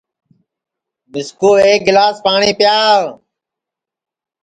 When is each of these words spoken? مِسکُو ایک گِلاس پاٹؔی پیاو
مِسکُو 1.11 1.51
ایک 1.63 1.79
گِلاس 1.87 2.15
پاٹؔی 2.23 2.51
پیاو 2.59 3.01